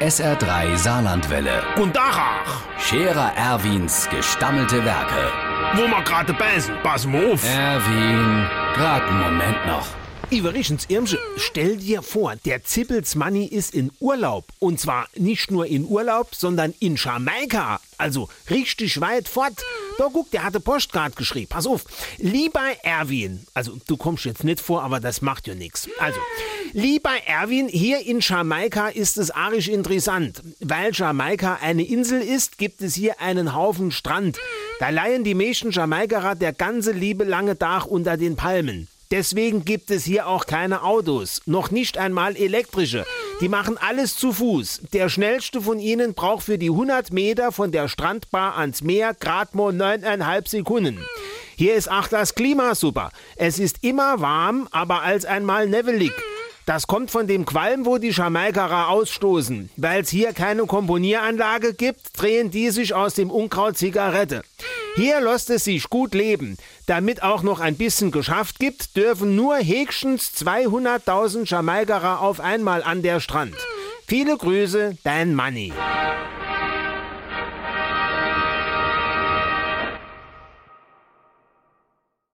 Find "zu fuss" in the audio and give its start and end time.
44.16-44.80